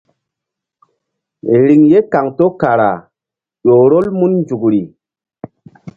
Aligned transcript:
Riŋ 1.61 1.81
ye 1.91 1.99
kaŋto 2.13 2.45
kara 2.61 2.91
ƴo 3.65 3.75
rol 3.91 4.07
mun 4.17 4.33
nzukri. 4.41 4.81